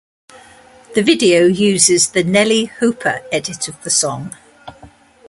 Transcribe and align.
The 0.95 1.03
video 1.03 1.45
uses 1.45 2.09
the 2.09 2.23
Nellee 2.23 2.67
Hooper 2.79 3.21
edit 3.31 3.67
of 3.67 3.83
the 3.83 3.91
song. 3.91 4.35